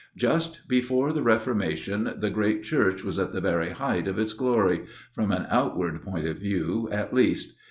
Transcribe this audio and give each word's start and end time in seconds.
Just 0.17 0.67
before 0.67 1.11
the 1.13 1.21
Reformation 1.21 2.15
the 2.17 2.31
great 2.31 2.63
church 2.63 3.03
was 3.03 3.19
at 3.19 3.33
the 3.33 3.39
very 3.39 3.69
height 3.69 4.07
of 4.07 4.17
its 4.17 4.33
glory 4.33 4.85
from 5.13 5.31
an 5.31 5.45
outward 5.47 6.01
point 6.01 6.25
of 6.25 6.37
view, 6.37 6.89
at 6.91 7.13
least. 7.13 7.59